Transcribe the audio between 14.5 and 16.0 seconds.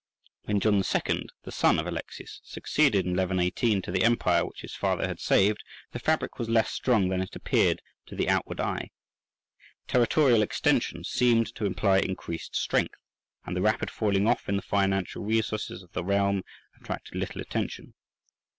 the financial resources of